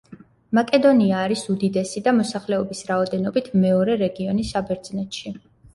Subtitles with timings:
[0.59, 5.39] მაკედონია არის უდიდესი და მოსახლეობის რაოდენობით მეორე რეგიონი საბერძნეთში.